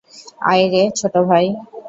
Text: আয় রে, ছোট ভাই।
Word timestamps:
আয় 0.43 0.65
রে, 0.71 0.83
ছোট 0.99 1.13
ভাই। 1.29 1.45